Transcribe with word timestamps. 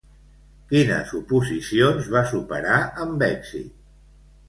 Quines 0.71 1.13
oposicions 1.19 2.09
va 2.17 2.25
superar 2.35 2.83
amb 3.07 3.31
èxit? 3.33 3.73